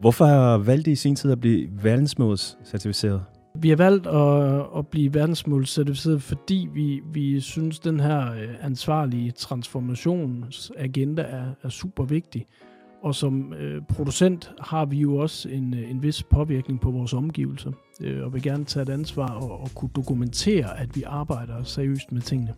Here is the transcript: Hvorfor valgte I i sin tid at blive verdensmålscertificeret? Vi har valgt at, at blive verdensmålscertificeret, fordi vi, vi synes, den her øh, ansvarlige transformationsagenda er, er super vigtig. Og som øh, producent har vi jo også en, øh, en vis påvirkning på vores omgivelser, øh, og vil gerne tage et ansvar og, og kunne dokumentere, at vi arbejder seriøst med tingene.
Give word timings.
Hvorfor 0.00 0.56
valgte 0.56 0.90
I 0.90 0.92
i 0.92 0.96
sin 0.96 1.16
tid 1.16 1.32
at 1.32 1.40
blive 1.40 1.68
verdensmålscertificeret? 1.82 3.22
Vi 3.60 3.68
har 3.68 3.76
valgt 3.76 4.06
at, 4.06 4.78
at 4.78 4.86
blive 4.86 5.14
verdensmålscertificeret, 5.14 6.22
fordi 6.22 6.68
vi, 6.74 7.00
vi 7.12 7.40
synes, 7.40 7.78
den 7.78 8.00
her 8.00 8.32
øh, 8.32 8.48
ansvarlige 8.60 9.30
transformationsagenda 9.30 11.22
er, 11.22 11.44
er 11.62 11.68
super 11.68 12.04
vigtig. 12.04 12.46
Og 13.02 13.14
som 13.14 13.52
øh, 13.52 13.82
producent 13.88 14.52
har 14.60 14.84
vi 14.84 14.96
jo 14.96 15.16
også 15.16 15.48
en, 15.48 15.74
øh, 15.74 15.90
en 15.90 16.02
vis 16.02 16.22
påvirkning 16.22 16.80
på 16.80 16.90
vores 16.90 17.12
omgivelser, 17.12 17.72
øh, 18.00 18.24
og 18.24 18.34
vil 18.34 18.42
gerne 18.42 18.64
tage 18.64 18.82
et 18.82 18.88
ansvar 18.88 19.28
og, 19.28 19.60
og 19.60 19.70
kunne 19.74 19.90
dokumentere, 19.96 20.80
at 20.80 20.96
vi 20.96 21.02
arbejder 21.06 21.62
seriøst 21.62 22.12
med 22.12 22.20
tingene. 22.20 22.54